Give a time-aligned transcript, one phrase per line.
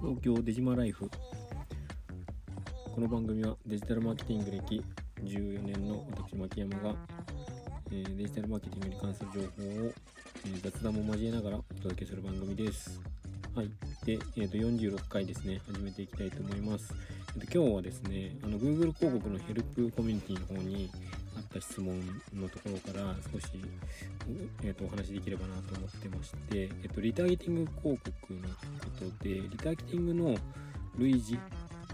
[0.00, 1.10] 東京デジマライフ。
[2.94, 4.82] この番組はデジタルマーケティング歴
[5.22, 6.94] 14年の私牧山が、
[7.92, 9.46] えーデジタルマーケティングに関する情報
[9.88, 9.92] を、
[10.46, 12.98] えー雑談も交えながらお届けする番組です。
[13.54, 13.66] はい。
[14.06, 16.94] で、えー、と46回ですね始めていきたいと思います、
[17.36, 20.90] えーと今日はですねあの Google 広告のヘルプコミュニティの方に
[21.40, 21.98] あった質問
[22.34, 23.48] のところから少し、
[24.62, 28.54] えー、とお話しできればなと思ってまして、えー、とリターゲティング広告のこ
[29.18, 30.36] とでリターゲティングの
[30.98, 31.38] 類似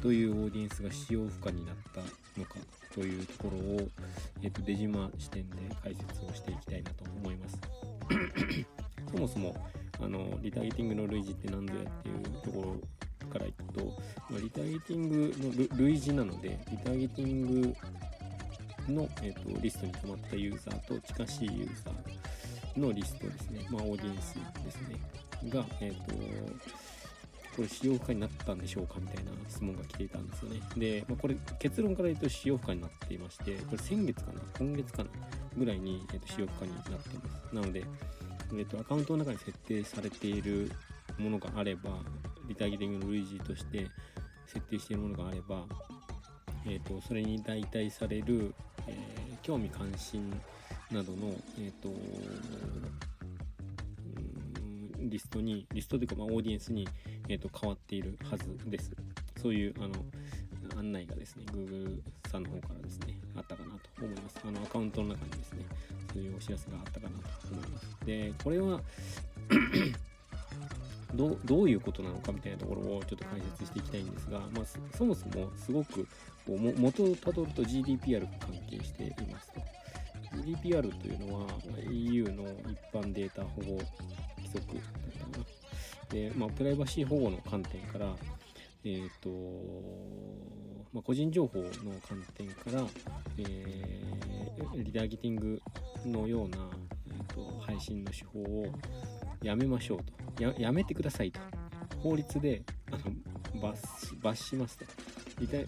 [0.00, 2.00] というオーディエンスが使用不可になった
[2.38, 2.54] のか
[2.94, 3.88] というところを、
[4.42, 7.58] えー、と出島視点で解説をしていきたいなと思います。
[9.12, 9.56] そもそも
[10.00, 13.80] あのリターゲティングの類似って何ぞやっていうところからいくと、
[14.30, 17.76] まリターゲティングの類類似なのでリターゲティング
[18.92, 24.34] の、えー、とリストに溜まったユーザーと近しいユーザーのリストですね、まあ、オーディエンス
[24.64, 24.96] ですね
[25.50, 26.14] が、えっ、と
[27.54, 30.60] これ使用不可になったんでしょうかみたいな質問が来ていたんですよね。
[30.76, 34.40] で、まあ、これ結論から言うと使用不可になっていまして、これ先月かな？
[34.58, 35.10] 今月かな
[35.56, 37.00] ぐらいに、えー、と使用不可になっていま
[37.50, 37.54] す。
[37.54, 37.84] なので、
[38.52, 40.72] えー、とアカウントの中に設定されている
[41.16, 41.90] ものがあれば、
[42.48, 43.88] リターゲティングの類似として
[44.48, 45.64] 設定しているものがあれば、
[46.66, 48.52] えー、とそれに代替される、
[48.88, 50.30] えー興味関心
[50.90, 51.98] などの、えーとうん
[55.10, 56.88] リストにリストというか、まあ、オーディエンスに、
[57.28, 58.90] えー、と変わっているはずです。
[59.40, 59.94] そういうあの
[60.78, 64.40] 案内がですね Google さんの方からですねあったかなと思います。
[64.44, 65.66] あのアカウントの中にですね
[66.12, 67.96] そういうお知らせがあったかなと思います。
[68.06, 68.80] でこれは
[71.14, 76.06] どうどういうことなのかみたいなところをちょっと解説していきたいんですが、まあ、そもそもすごく
[76.46, 79.60] こうも元をたどると GDPR が関係していますと。
[80.36, 81.46] GDPR というのは
[81.90, 83.78] EU の一般データ保護
[84.36, 85.44] 規則だったかな。
[86.10, 88.14] で、まあ、プライバシー保護の観点から
[88.84, 89.30] えっ、と、
[90.92, 91.68] まあ、個人情報の
[92.06, 92.84] 観点から、
[93.38, 93.94] えー
[94.76, 95.60] リターゲティング
[96.06, 96.58] のような、
[97.08, 98.66] えー、と配信の手法を
[99.42, 100.23] やめましょうと。
[100.38, 101.40] ややめてくださいと。
[102.02, 104.84] 法律であの罰し罰しますと。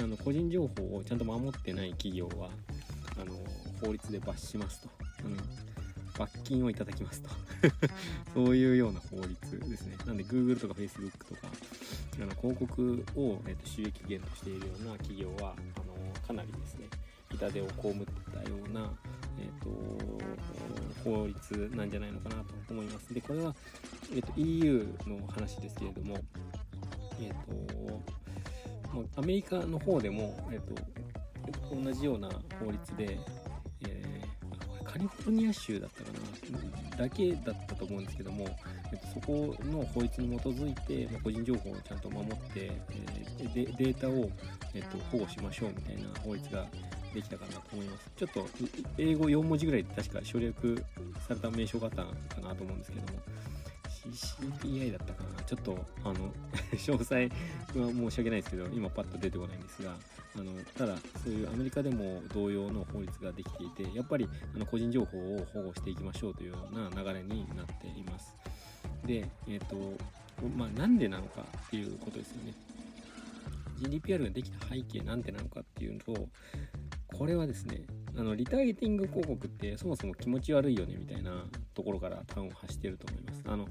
[0.00, 2.50] あの個人情報をちゃんと守ってない企業は
[3.20, 3.34] あの
[3.80, 4.88] 法律で罰しますと。
[5.24, 5.36] あの
[6.18, 7.30] 罰金をいただきますと。
[8.34, 9.96] そういうような法律ですね。
[10.06, 11.48] なんで Google とか Facebook とか
[12.20, 15.94] あの広告を、えー、と収益源としているような企業はあの
[16.26, 16.86] かなりですね
[17.32, 17.72] 痛手を被っ
[18.32, 18.90] たような、
[19.38, 19.68] えー、と
[21.08, 23.12] 法律なんじゃないのかなと思います。
[23.14, 23.54] でこれは、
[24.12, 26.18] えー、と EU の話ですけれども、
[27.20, 28.00] えーと
[28.94, 33.18] まあアメリカの方でも、えー、と同じような法律で、
[33.86, 34.28] えー
[34.84, 36.10] カリフォルニア州だったか
[36.90, 38.48] なだけだったと思うんですけども、
[38.90, 44.30] えっと、そこの法律に基づいて、まあ個人情報をちゃんと守って、えーでデータを、
[44.74, 46.66] えっと、保護しましょうみたいな法律が
[47.14, 48.10] できたかなと思います。
[48.16, 48.46] ちょっと
[48.98, 50.84] 英語4文字ぐらい確か省略
[51.26, 52.04] された名称があった
[52.34, 53.18] かなと思うんですけども
[54.10, 56.14] CCPI だったかなちょっとあの
[56.72, 59.96] 詳細は申し訳ないですけど今パッと出てこないんですが
[60.36, 68.34] あのただそういうアメリカでも同様の法律ができていてやっぱりあの個人情報を保護していきましょうというような流れになっています。
[69.04, 69.76] で、えっ、と、
[70.56, 72.54] まあ、なんでなのかっていうことですよね。
[73.80, 76.28] GDPR ができた背景なんでなのかっていうと、
[77.12, 77.82] これはですね、
[78.16, 83.42] あのリターゲティング広告ってそもそも気持ち悪いよねみたいなところから端を発してると思います。
[83.46, 83.66] あの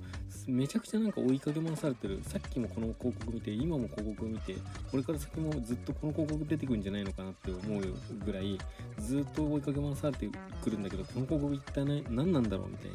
[0.48, 4.56] めちゃくちゃなんか追いかけ回されてる、さっきもこの広告見て、今も広告見て、
[4.90, 7.84] これから先もずっとこの広告出てくるんじゃないのかなって思う
[8.26, 8.58] ぐらい、
[9.00, 10.30] ずっと追いかけ回されて
[10.64, 12.92] くるんだけど、この広告一体ね何なんだろうみたい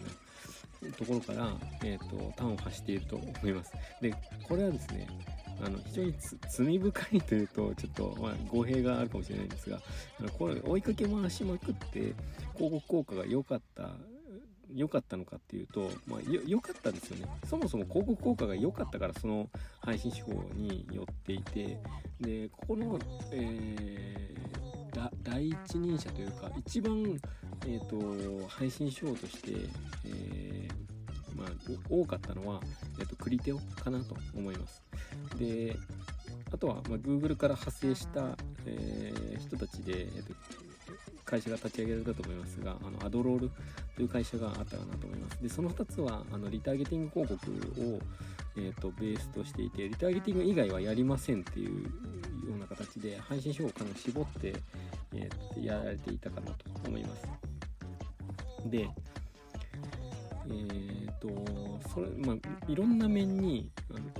[0.91, 1.50] なところから、
[1.84, 3.72] えー、と端を発していると思います。
[4.00, 4.14] で
[4.48, 5.06] これはですね
[5.65, 6.15] あの非常に
[6.50, 9.81] 罪深いというとちょっと、まあ、語弊があるかもしれないんですが
[10.19, 12.15] あのこれ追いかけ回しまくって
[12.55, 13.91] 広告効果が良かった
[14.75, 19.49] 良かったのかっていうと、まあ、よ良かったんですよねそもそも広告効果が良かったからその
[19.81, 21.79] 配信手法によっていて
[22.20, 22.99] でここの、
[23.32, 24.43] えー
[24.93, 27.19] だ第一人者というか一番、
[27.67, 29.53] えー、と配信手法として、
[30.05, 31.49] えーまあ、
[31.88, 32.61] 多かったのは、
[33.00, 34.82] えっと、クリテオかなと思います。
[35.38, 35.76] で、
[36.53, 38.37] あとは、まあ、Google から派生した、
[38.67, 40.35] えー人たちで、えっと、
[41.25, 43.50] 会社が立ち上げられたと思いますが、あのアドロール
[43.97, 45.43] という会社があったかなと思います。
[45.43, 47.50] で、その2つは、あのリターゲティング広告
[47.81, 48.00] を、
[48.56, 54.55] えっとベースとしていて、リターゲティング以外はやりませんっていうような形で、配信手法をかなり絞って、
[55.15, 57.29] えーやられていたかなと思います。
[58.70, 58.88] で、
[60.47, 61.29] えー、と
[61.94, 62.37] それまあ
[62.70, 63.70] いろんな面に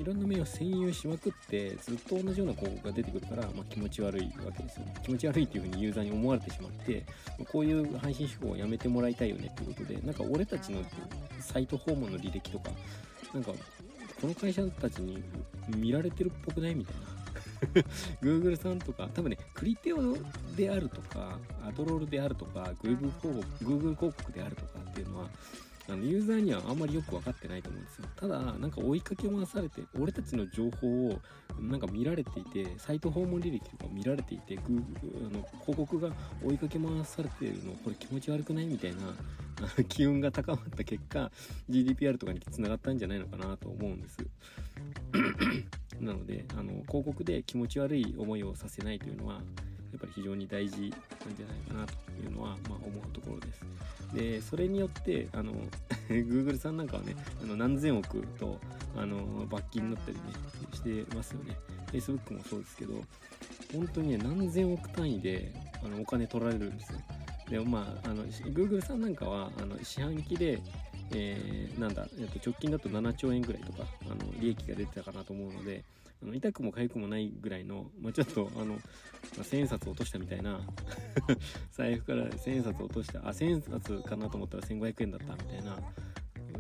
[0.03, 4.95] いろんな面を占有しまくってずっと同じような広告が出てくるから、まあ、気持ち悪いわけですよね。
[5.05, 7.07] 気持ち悪いっていう風にユーザーに思われてしまって
[7.53, 10.83] こういう配信手法をやめてもらいたいよねっていうことでなんか俺たちの
[11.39, 12.71] サイト訪問の履歴とか
[13.33, 13.53] なんか
[14.21, 15.23] この会社たちに
[15.69, 17.13] 見られてるっぽくないみたいな。
[18.21, 20.17] Google さんとか、多分ね、クリテオ
[20.57, 25.29] であるとか、アドロールであるとか、Google 広告 Google 広告であるとかっていうのは、
[25.89, 28.05] あのユーザーにはあんまりよく分かってないと思うんですよ。
[28.17, 31.21] ただ、なんか追いかけ回されて、俺たちの情報を
[31.59, 36.11] なんか見られていて、サイト訪問履歴とか見られていて、Google の広告が
[36.45, 39.15] 追いかけ回されてるの、これ気持ち悪くないみたいな
[39.89, 41.31] 機運が高まった結果、
[41.69, 44.19] GDPR とかにつながったんじゃないのかなと思うんです。
[46.01, 49.41] なので、あの広告で気持ち悪い思いをさせないというのは、
[49.93, 50.91] やっぱり非常に大事なん
[51.37, 51.93] じゃないかなと
[52.23, 53.65] いうのは、まあ、思うところです。
[54.15, 55.53] で、それによって、あの、
[56.09, 58.59] Google さんなんかはね、あの何千億と
[58.97, 60.23] あの罰金になったりね、
[60.73, 61.57] してますよね。
[61.93, 62.95] Facebook もそうですけど、
[63.73, 65.53] 本当にね、何千億単位で
[65.85, 66.99] あのお金取られるんですよ。
[67.49, 70.59] でもまあ、あの Google さんなんかはあの四半期で、
[71.15, 75.85] えー、なんだ、えっと、直近だと7兆円ぐらいとかあの利益が出てたかなと思うので、
[76.23, 78.81] あの痛くも痒くもないぐらいの、まあ、ちょっとあの、ま
[79.39, 80.61] あ、1000円札落としたみたいな
[81.73, 85.77] 財布から1000円札落としたあ1000円札かなと思ったら1500円だったみたいな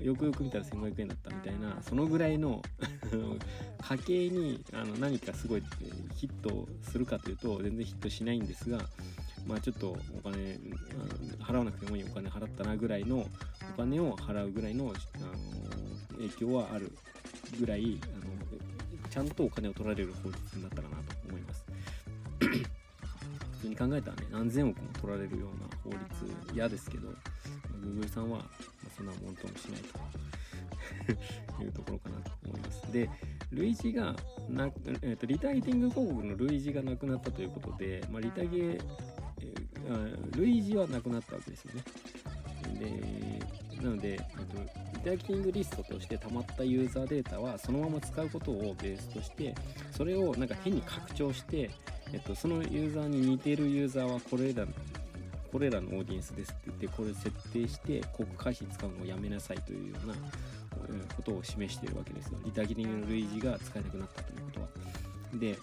[0.00, 2.60] よくよく見たら1500円だったみたいなそのぐらいの
[3.80, 5.62] 家計にあの何かすごい
[6.14, 8.88] ヒットするかというと全然ヒットしないんですが
[9.46, 10.58] まあちょっとお金
[11.40, 13.26] 払わなくてもいいお金払ったなぐらいの
[13.74, 14.94] お金を払うぐらいのあの
[16.16, 16.92] 影響はある
[17.58, 18.32] ぐらいあの
[19.10, 21.64] ちゃんとお金を取られる法律になったかなと思います。
[23.52, 27.08] 普通に考えたらね何千億も取られるような法律嫌ですけど
[27.82, 28.44] Google さんは、
[28.96, 30.00] そんなもんともしないと。
[31.62, 32.92] いうところかなと思います。
[32.92, 33.08] で
[33.50, 34.14] 類似が
[34.48, 34.66] な、
[35.02, 41.84] えーと、リターゲティング広告の類似がなくなったということで、まあ、リタゲ、えー、類似はなくなったわけですよね。
[42.78, 49.54] でなので、えっと、ターゲティングリストとして溜まったユーザーデータはそのまま使うことをベースとして
[49.90, 51.70] それをなんか変に拡張して、
[52.12, 54.66] えっと、そのユーザーに似ているユーザーはこれら
[55.50, 60.14] これらのオーディエンスですって言ってこれ設定して広告開始使うのをやめなさいというような
[61.14, 62.38] ことを示しているわけですよ。
[62.44, 64.66] リターゲティングの類似が使えなくなったということは。
[65.34, 65.58] で、えー、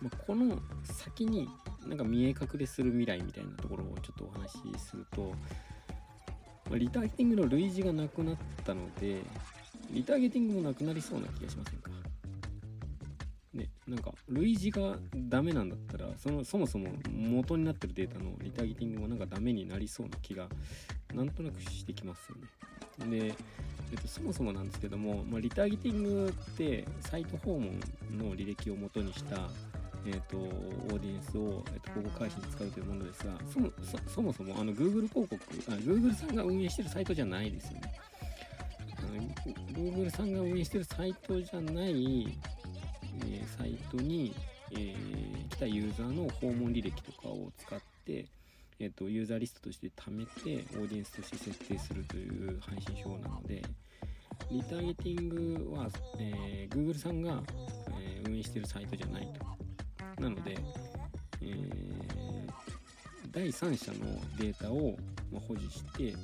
[0.00, 1.48] ま、この先に
[1.86, 5.32] なんか見え隠れする未来みたいなところをちょっとお話しすると
[6.70, 9.22] ま、リターゲティングの類似がなくなったので、
[9.90, 11.90] リターゲティングもなくなりそうな気がしませんか？
[13.52, 20.48] ね、なんか類似がダメなんだったらそのそもそも元になってるデータのリターゲティングもなんかダメになりそうな気が
[21.12, 22.36] なんとなくしてきますよ
[23.06, 23.18] ね。
[23.18, 27.78] で、えっと、そもそもなんですけども、まあ、リターゲティングってサイト訪問
[28.16, 29.50] の履歴を元にした
[30.06, 33.32] えーと、オーディエンスを、えーと、広告開始に使うというものですが
[34.08, 35.36] そもそもあの Google 広告
[35.68, 37.94] あ Google さんが運営してるサイトじゃないですよね。
[38.98, 42.38] あの Google さんが運営してるサイトじゃない、
[43.26, 44.34] えー、サイトに、
[44.72, 48.26] えー、来たユーザーの訪問履歴とかを使って
[48.80, 53.62] えーと、ユーザーリストとして貯めてオーディエンスとして設定するという配信手法なので
[54.50, 57.40] リターゲティングは、えー、Google さんが、
[58.00, 59.61] え、運営しているサイトじゃないと。
[60.22, 60.56] なので、
[61.40, 62.50] えー、
[63.32, 63.98] 第三者の
[64.38, 64.96] データを
[65.48, 66.14] 保持して、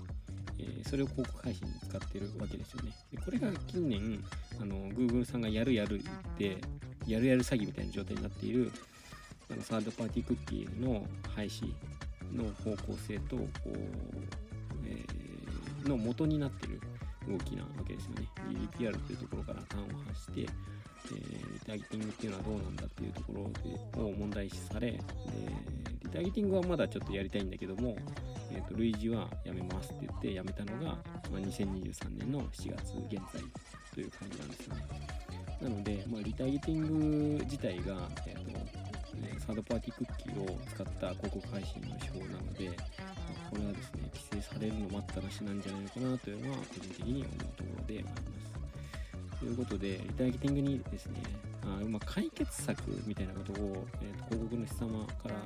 [0.59, 2.93] えー、それを広告配信に使ってるわけですよね。
[3.13, 4.25] でこれが近年
[4.61, 6.61] あの Google さんがやるやる言って
[7.09, 8.71] やるやる詐欺みたいな状態になっている
[9.51, 11.73] あのサードパーティークッキーの廃止
[12.33, 13.37] の方向性と、
[14.85, 16.81] えー、の元になっている
[17.27, 18.29] 動きなわけですよね。
[18.79, 20.47] GDPR というところから端を発して、
[21.13, 21.15] え、
[21.55, 23.33] リターゲティングっていうのはどうなんだっていうとこ
[23.95, 24.99] ろを問題視されで
[26.05, 27.97] リターゲティングはまだちょっとやりたいんだけども、
[28.53, 30.99] えーと、類似はやめますって言ってやめたのが、ま
[31.35, 33.43] あ、2023年の7月現在
[33.95, 34.87] という感じなんですよね。
[35.61, 38.59] なので、まあ、リターゲティング自体が、えーと
[39.49, 42.75] サードパーティークッキーを使った広告配信の手法なので、ま
[43.47, 48.38] あ、これはですね規制されるの待ったなしなんじゃないのかなというのは個人的に思うところであります
[49.41, 51.23] ということで、リターゲティングにですね、
[51.63, 55.43] あまあ、解決策みたいなことを、えーと、広告主様からあの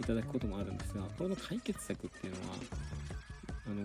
[0.00, 2.56] いただくこともあるんですが、これの解決策っていうのは、
[3.66, 3.84] あの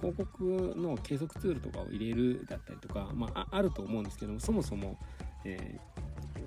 [0.00, 4.98] 広告の計測ツールとかを入れるだったりとか、まあ、あると思うんですけども、そもそも、
[5.44, 5.93] えー、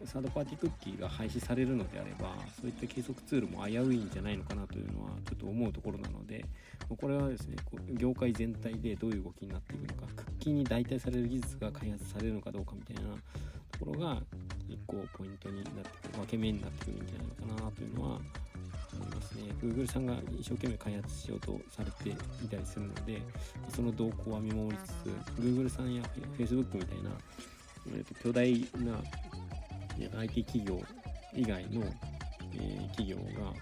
[0.08, 6.46] サードパーティークッキーが廃止されるのであればそういった計測ツールも危ういんじゃないのかなというのはちょっと思うところなので
[6.88, 7.58] これはですね
[7.94, 13.12] 業界全体でどういう動きになっていくのかクッキーに代替される技術が開発されるのかどうかみたいな
[13.72, 14.22] ところが
[14.70, 18.20] 一個ポイントになってくる分け目になってくるんじゃないのかなというのは
[18.94, 19.44] 思いますね。
[19.62, 23.22] Google さんが一生懸命開発しようとされていたりするので
[23.76, 26.02] その動向は見守りつつ Google さんや
[26.38, 27.12] Facebook みたいな、
[27.88, 28.52] えー、と巨大
[28.84, 29.00] な
[30.06, 30.82] IT 企業
[31.34, 31.84] 以外の、
[32.54, 33.54] えー、企業が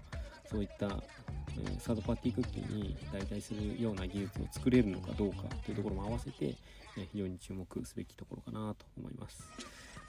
[0.49, 6.55] そういった、えー、サードパーティークッキーに代替するような技術を作れるのかどうかというところも合わせて、
[6.97, 9.43] えー、非常に注目すべきところかなと思います。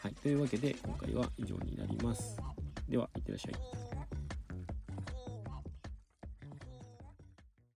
[0.03, 2.39] はい、というわけで今回は以上になります。
[2.89, 4.06] では、いってらっしゃい。